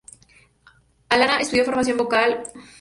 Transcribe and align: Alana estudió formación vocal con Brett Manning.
Alana 1.09 1.37
estudió 1.39 1.63
formación 1.63 1.95
vocal 1.95 2.33
con 2.33 2.35
Brett 2.35 2.55
Manning. 2.55 2.69